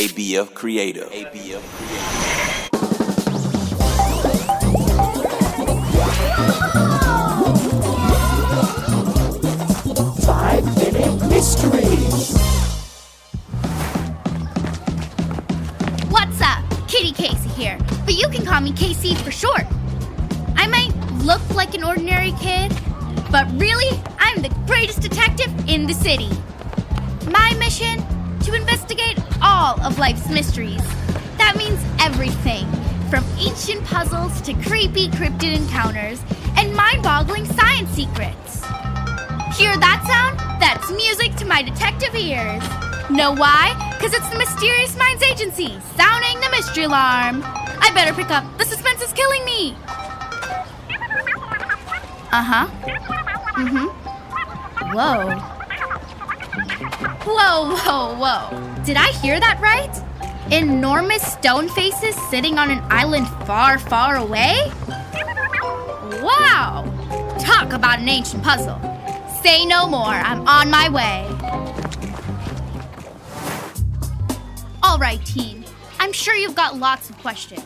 ABF 0.00 0.54
Creative. 0.54 1.10
ABF 1.10 1.60
Creative. 1.76 2.00
Five 10.24 10.64
Minute 10.78 11.28
Mystery. 11.28 11.84
What's 16.08 16.40
up? 16.40 16.64
Kiddy 16.88 17.12
Casey 17.12 17.50
here, 17.50 17.76
but 18.06 18.14
you 18.14 18.26
can 18.30 18.46
call 18.46 18.62
me 18.62 18.72
KC 18.72 19.18
for 19.18 19.30
short. 19.30 19.66
I 20.56 20.66
might 20.66 20.94
look 21.24 21.46
like 21.54 21.74
an 21.74 21.84
ordinary 21.84 22.32
kid, 22.40 22.72
but 23.30 23.46
really, 23.60 24.00
I'm 24.18 24.40
the 24.40 24.48
greatest 24.66 25.02
detective 25.02 25.52
in 25.68 25.86
the 25.86 25.92
city. 25.92 26.30
My 27.30 27.54
mission? 27.58 28.02
All 29.70 29.86
of 29.86 29.98
life's 30.00 30.28
mysteries. 30.28 30.82
That 31.38 31.54
means 31.56 31.78
everything 32.00 32.66
from 33.08 33.24
ancient 33.38 33.84
puzzles 33.84 34.40
to 34.40 34.52
creepy 34.54 35.08
cryptid 35.08 35.54
encounters 35.54 36.20
and 36.56 36.74
mind 36.74 37.04
boggling 37.04 37.44
science 37.44 37.88
secrets. 37.90 38.64
Hear 39.56 39.76
that 39.78 40.02
sound? 40.10 40.40
That's 40.60 40.90
music 40.90 41.36
to 41.36 41.44
my 41.44 41.62
detective 41.62 42.16
ears. 42.16 42.62
Know 43.10 43.32
why? 43.32 43.70
Because 43.96 44.12
it's 44.12 44.28
the 44.30 44.38
Mysterious 44.38 44.96
Minds 44.98 45.22
Agency 45.22 45.78
sounding 45.94 46.40
the 46.40 46.50
mystery 46.50 46.84
alarm. 46.84 47.44
I 47.44 47.92
better 47.94 48.12
pick 48.12 48.30
up. 48.32 48.42
The 48.58 48.64
suspense 48.64 49.02
is 49.02 49.12
killing 49.12 49.44
me. 49.44 49.76
Uh 52.32 52.42
huh. 52.42 52.66
Mm 53.54 53.68
hmm. 53.70 54.96
Whoa. 54.96 55.49
Whoa, 57.00 57.76
whoa, 57.76 58.14
whoa. 58.14 58.84
Did 58.84 58.96
I 58.96 59.08
hear 59.22 59.40
that 59.40 59.58
right? 59.60 59.90
Enormous 60.52 61.22
stone 61.32 61.68
faces 61.68 62.14
sitting 62.28 62.58
on 62.58 62.70
an 62.70 62.82
island 62.90 63.26
far, 63.46 63.78
far 63.78 64.16
away? 64.16 64.70
Wow! 66.22 66.84
Talk 67.38 67.72
about 67.72 68.00
an 68.00 68.08
ancient 68.08 68.42
puzzle. 68.42 68.78
Say 69.42 69.64
no 69.64 69.86
more, 69.86 70.04
I'm 70.04 70.46
on 70.46 70.70
my 70.70 70.88
way. 70.90 71.26
All 74.82 74.98
right, 74.98 75.24
team. 75.24 75.64
I'm 75.98 76.12
sure 76.12 76.34
you've 76.34 76.56
got 76.56 76.76
lots 76.76 77.08
of 77.08 77.16
questions. 77.18 77.64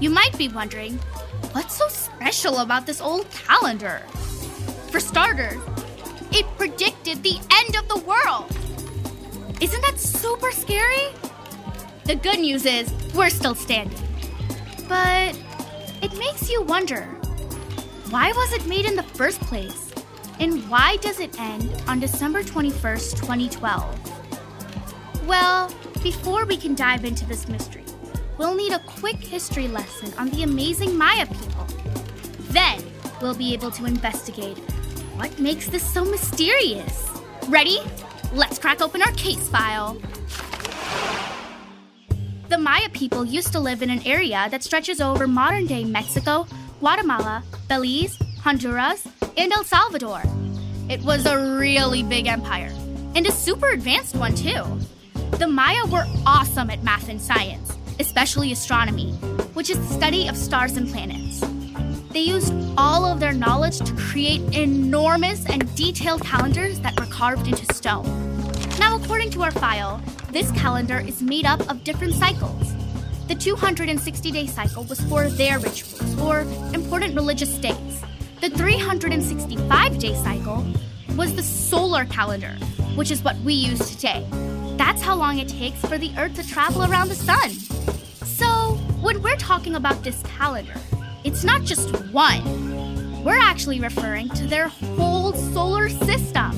You 0.00 0.10
might 0.10 0.36
be 0.36 0.48
wondering, 0.48 0.98
what's 1.52 1.76
so 1.76 1.88
special 1.88 2.58
about 2.58 2.84
this 2.84 3.00
old 3.00 3.30
calendar? 3.30 4.00
For 4.90 5.00
starters, 5.00 5.60
it 6.32 6.46
predicted 6.58 7.22
the 7.22 7.38
end 7.50 7.76
of 7.76 7.88
the 7.88 7.98
world. 8.06 8.54
Super 10.28 10.52
scary? 10.52 11.08
The 12.04 12.14
good 12.14 12.40
news 12.40 12.66
is, 12.66 12.92
we're 13.14 13.30
still 13.30 13.54
standing. 13.54 14.06
But 14.86 15.34
it 16.02 16.12
makes 16.18 16.50
you 16.50 16.60
wonder 16.64 17.04
why 18.10 18.32
was 18.32 18.52
it 18.52 18.66
made 18.66 18.84
in 18.84 18.94
the 18.94 19.02
first 19.02 19.40
place? 19.40 19.90
And 20.38 20.68
why 20.68 20.98
does 20.98 21.18
it 21.18 21.40
end 21.40 21.82
on 21.88 21.98
December 21.98 22.42
21st, 22.42 23.16
2012? 23.16 25.26
Well, 25.26 25.72
before 26.02 26.44
we 26.44 26.58
can 26.58 26.74
dive 26.74 27.06
into 27.06 27.24
this 27.24 27.48
mystery, 27.48 27.86
we'll 28.36 28.54
need 28.54 28.74
a 28.74 28.80
quick 28.80 29.16
history 29.16 29.66
lesson 29.66 30.12
on 30.18 30.28
the 30.28 30.42
amazing 30.42 30.94
Maya 30.94 31.24
people. 31.24 31.66
Then 32.50 32.84
we'll 33.22 33.34
be 33.34 33.54
able 33.54 33.70
to 33.70 33.86
investigate 33.86 34.58
what 35.16 35.40
makes 35.40 35.68
this 35.68 35.90
so 35.90 36.04
mysterious. 36.04 37.08
Ready? 37.48 37.80
Let's 38.34 38.58
crack 38.58 38.82
open 38.82 39.00
our 39.00 39.12
case 39.12 39.48
file. 39.48 39.96
The 42.50 42.58
Maya 42.58 42.90
people 42.90 43.24
used 43.24 43.52
to 43.52 43.60
live 43.60 43.82
in 43.82 43.88
an 43.88 44.06
area 44.06 44.48
that 44.50 44.62
stretches 44.62 45.00
over 45.00 45.26
modern 45.26 45.66
day 45.66 45.84
Mexico, 45.84 46.46
Guatemala, 46.78 47.42
Belize, 47.68 48.18
Honduras, 48.40 49.06
and 49.38 49.50
El 49.52 49.64
Salvador. 49.64 50.22
It 50.90 51.02
was 51.02 51.24
a 51.24 51.56
really 51.58 52.02
big 52.02 52.26
empire, 52.26 52.72
and 53.14 53.26
a 53.26 53.32
super 53.32 53.68
advanced 53.68 54.14
one, 54.14 54.34
too. 54.34 54.62
The 55.38 55.48
Maya 55.48 55.86
were 55.86 56.04
awesome 56.26 56.68
at 56.68 56.82
math 56.82 57.08
and 57.08 57.20
science, 57.20 57.76
especially 57.98 58.52
astronomy, 58.52 59.12
which 59.54 59.70
is 59.70 59.78
the 59.78 59.94
study 59.94 60.28
of 60.28 60.36
stars 60.36 60.76
and 60.76 60.88
planets. 60.88 61.42
They 62.10 62.20
used 62.20 62.54
all 62.78 63.04
of 63.04 63.20
their 63.20 63.34
knowledge 63.34 63.78
to 63.80 63.92
create 63.94 64.40
enormous 64.56 65.44
and 65.46 65.74
detailed 65.76 66.22
calendars 66.22 66.80
that 66.80 66.98
were 66.98 67.06
carved 67.06 67.46
into 67.46 67.66
stone. 67.74 68.06
Now, 68.78 68.96
according 68.96 69.30
to 69.32 69.42
our 69.42 69.50
file, 69.50 70.00
this 70.30 70.50
calendar 70.52 70.98
is 70.98 71.22
made 71.22 71.44
up 71.44 71.60
of 71.70 71.84
different 71.84 72.14
cycles. 72.14 72.74
The 73.28 73.34
260 73.34 74.30
day 74.30 74.46
cycle 74.46 74.84
was 74.84 75.00
for 75.02 75.28
their 75.28 75.58
rituals 75.58 76.18
or 76.20 76.40
important 76.72 77.14
religious 77.14 77.58
days. 77.58 78.02
The 78.40 78.48
365 78.50 79.98
day 79.98 80.14
cycle 80.14 80.64
was 81.14 81.34
the 81.34 81.42
solar 81.42 82.06
calendar, 82.06 82.56
which 82.94 83.10
is 83.10 83.22
what 83.22 83.36
we 83.40 83.52
use 83.52 83.94
today. 83.94 84.26
That's 84.78 85.02
how 85.02 85.14
long 85.14 85.38
it 85.38 85.48
takes 85.48 85.80
for 85.80 85.98
the 85.98 86.10
Earth 86.16 86.36
to 86.36 86.48
travel 86.48 86.84
around 86.84 87.08
the 87.08 87.16
sun. 87.16 87.50
So, 88.24 88.78
when 89.02 89.20
we're 89.20 89.36
talking 89.36 89.74
about 89.74 90.04
this 90.04 90.22
calendar, 90.22 90.74
it's 91.28 91.44
not 91.44 91.62
just 91.62 91.90
one. 92.10 93.22
We're 93.22 93.38
actually 93.38 93.80
referring 93.80 94.30
to 94.30 94.46
their 94.46 94.68
whole 94.68 95.34
solar 95.34 95.90
system. 95.90 96.52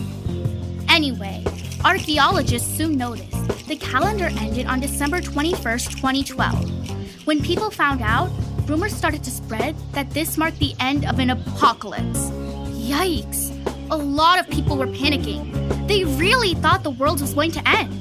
Anyway, 0.88 1.42
archaeologists 1.84 2.72
soon 2.76 2.96
noticed 2.96 3.66
the 3.66 3.74
calendar 3.74 4.28
ended 4.38 4.66
on 4.66 4.78
December 4.78 5.20
21st, 5.20 5.96
2012. 5.96 7.26
When 7.26 7.42
people 7.42 7.72
found 7.72 8.00
out, 8.00 8.30
rumors 8.66 8.94
started 8.94 9.24
to 9.24 9.30
spread 9.32 9.74
that 9.90 10.08
this 10.10 10.38
marked 10.38 10.60
the 10.60 10.74
end 10.78 11.04
of 11.04 11.18
an 11.18 11.30
apocalypse. 11.30 12.30
Yikes! 12.78 13.50
A 13.90 13.96
lot 13.96 14.38
of 14.38 14.48
people 14.48 14.76
were 14.76 14.86
panicking. 14.86 15.88
They 15.88 16.04
really 16.04 16.54
thought 16.54 16.84
the 16.84 16.90
world 16.90 17.20
was 17.20 17.34
going 17.34 17.50
to 17.52 17.68
end. 17.68 17.92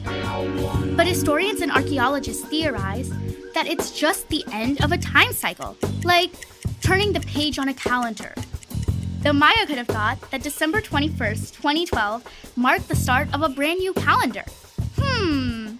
But 0.96 1.08
historians 1.08 1.62
and 1.62 1.72
archaeologists 1.72 2.46
theorize 2.46 3.12
that 3.54 3.68
it's 3.68 3.92
just 3.98 4.28
the 4.30 4.44
end 4.52 4.84
of 4.84 4.92
a 4.92 4.98
time 4.98 5.34
cycle, 5.34 5.78
like 6.04 6.32
turning 6.82 7.14
the 7.14 7.20
page 7.22 7.60
on 7.60 7.70
a 7.70 7.74
calendar. 7.74 8.34
The 9.22 9.34
Maya 9.34 9.66
could 9.68 9.78
have 9.78 9.88
thought 9.88 10.20
that 10.32 10.44
December 10.44 10.82
21st, 10.82 11.56
2012 11.56 12.24
marked 12.56 12.88
the 12.88 12.96
start 12.96 13.28
of 13.34 13.42
a 13.42 13.50
brand 13.50 13.80
new 13.80 13.94
calendar. 13.94 14.44
Hmm. 14.98 15.76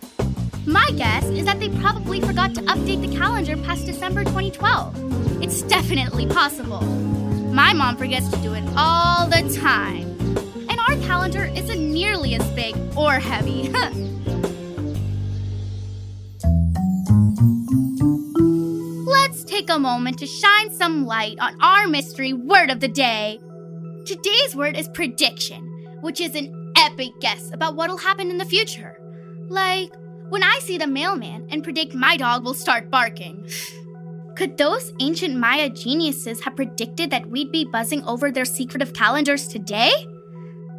My 0.66 0.86
guess 0.98 1.24
is 1.26 1.46
that 1.46 1.60
they 1.60 1.70
probably 1.80 2.20
forgot 2.20 2.54
to 2.56 2.62
update 2.64 3.02
the 3.02 3.16
calendar 3.16 3.56
past 3.58 3.86
December 3.86 4.24
2012. 4.24 5.42
It's 5.42 5.62
definitely 5.64 6.28
possible. 6.28 6.82
My 6.82 7.74
mom 7.74 7.98
forgets 7.98 8.30
to 8.30 8.38
do 8.38 8.54
it 8.54 8.64
all 8.76 9.26
the 9.26 9.58
time. 9.58 10.06
And 10.70 10.80
our 10.80 10.96
calendar 11.08 11.46
isn't 11.46 11.92
nearly 11.92 12.36
as 12.36 12.48
big 12.52 12.76
or 12.96 13.14
heavy. 13.14 13.74
take 19.70 19.76
a 19.76 19.80
moment 19.80 20.18
to 20.18 20.26
shine 20.26 20.72
some 20.72 21.06
light 21.06 21.38
on 21.40 21.56
our 21.62 21.88
mystery 21.88 22.34
word 22.34 22.72
of 22.72 22.80
the 22.80 22.88
day. 22.88 23.40
Today's 24.06 24.56
word 24.56 24.76
is 24.76 24.88
prediction, 24.88 25.62
which 26.02 26.20
is 26.20 26.34
an 26.34 26.74
epic 26.76 27.12
guess 27.22 27.52
about 27.54 27.76
what'll 27.76 27.98
happen 27.98 28.32
in 28.32 28.40
the 28.40 28.46
future. 28.46 29.00
Like 29.48 29.92
when 30.30 30.44
I 30.44 30.60
see 30.64 30.78
the 30.78 30.88
mailman 30.88 31.48
and 31.52 31.64
predict 31.64 31.94
my 31.94 32.18
dog 32.18 32.44
will 32.44 32.56
start 32.56 32.90
barking. 32.90 33.48
Could 34.36 34.58
those 34.58 34.94
ancient 35.00 35.38
Maya 35.38 35.70
geniuses 35.70 36.42
have 36.44 36.56
predicted 36.56 37.12
that 37.12 37.30
we'd 37.30 37.52
be 37.52 37.66
buzzing 37.66 38.04
over 38.06 38.32
their 38.32 38.46
secretive 38.46 38.94
calendars 38.94 39.48
today? 39.48 39.92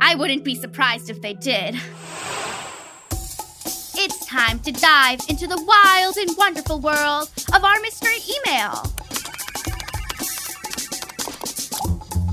I 0.00 0.14
wouldn't 0.16 0.44
be 0.44 0.54
surprised 0.54 1.10
if 1.10 1.20
they 1.20 1.34
did. 1.34 1.76
It's 4.03 4.24
time 4.24 4.60
to 4.60 4.72
dive 4.72 5.20
into 5.28 5.47
the 5.47 5.62
wild 5.62 6.16
and 6.16 6.34
wonderful 6.38 6.80
world 6.80 7.28
of 7.54 7.64
our 7.64 7.80
mystery 7.80 8.18
email. 8.28 8.86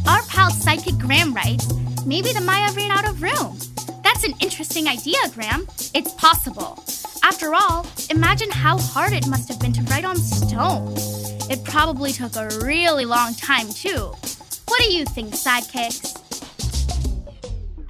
Our 0.07 0.21
pal 0.27 0.51
Psychic 0.51 0.97
Graham 0.99 1.33
writes 1.33 1.67
Maybe 2.05 2.33
the 2.33 2.41
Maya 2.41 2.71
ran 2.73 2.91
out 2.91 3.07
of 3.07 3.21
room. 3.21 3.57
That's 4.03 4.23
an 4.23 4.35
interesting 4.39 4.87
idea, 4.87 5.17
Graham. 5.33 5.67
It's 5.93 6.13
possible. 6.13 6.83
After 7.23 7.55
all, 7.55 7.85
imagine 8.09 8.51
how 8.51 8.77
hard 8.77 9.13
it 9.13 9.27
must 9.27 9.49
have 9.49 9.59
been 9.59 9.73
to 9.73 9.81
write 9.83 10.05
on 10.05 10.17
stone. 10.17 10.93
It 11.49 11.63
probably 11.63 12.11
took 12.11 12.35
a 12.35 12.47
really 12.63 13.05
long 13.05 13.33
time, 13.33 13.69
too. 13.69 14.13
What 14.67 14.81
do 14.81 14.93
you 14.93 15.05
think, 15.05 15.33
sidekicks? 15.33 16.23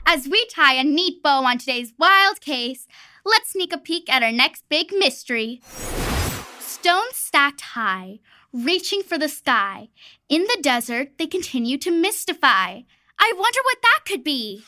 As 0.05 0.27
we 0.27 0.45
tie 0.47 0.75
a 0.75 0.83
neat 0.83 1.21
bow 1.21 1.43
on 1.43 1.57
today's 1.57 1.93
wild 1.99 2.39
case, 2.39 2.87
let's 3.25 3.51
sneak 3.51 3.73
a 3.73 3.77
peek 3.77 4.11
at 4.11 4.23
our 4.23 4.31
next 4.31 4.63
big 4.69 4.93
mystery. 4.93 5.61
Stones 6.79 7.15
stacked 7.15 7.61
high, 7.61 8.19
reaching 8.53 9.01
for 9.01 9.17
the 9.17 9.27
sky. 9.27 9.89
In 10.29 10.43
the 10.43 10.59
desert, 10.61 11.17
they 11.17 11.25
continue 11.25 11.75
to 11.79 11.89
mystify. 11.89 12.81
I 13.19 13.33
wonder 13.35 13.59
what 13.63 13.81
that 13.81 13.99
could 14.05 14.23
be. 14.23 14.63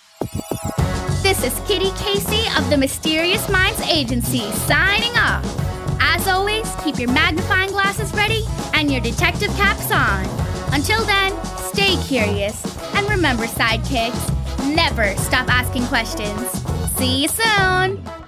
This 1.22 1.44
is 1.44 1.54
Kiddy 1.68 1.92
Casey 1.98 2.48
of 2.58 2.68
the 2.72 2.78
Mysterious 2.78 3.48
Minds 3.48 3.80
Agency 3.82 4.52
signing 4.66 5.16
off. 5.18 5.46
As 6.02 6.28
always, 6.28 6.68
keep 6.84 6.98
your 6.98 7.12
magnifying 7.12 7.70
glasses 7.70 8.12
ready 8.16 8.44
and 8.74 8.92
your 8.92 9.02
detective 9.02 9.52
caps 9.56 9.92
on. 9.92 10.26
Until 10.74 11.06
then, 11.06 11.32
stay 11.72 11.96
curious 12.08 12.60
and 12.96 13.08
remember, 13.08 13.46
sidekicks, 13.46 14.74
never 14.76 15.16
stop 15.18 15.48
asking 15.48 15.86
questions. 15.86 16.50
See 16.98 17.22
you 17.22 17.28
soon! 17.28 18.19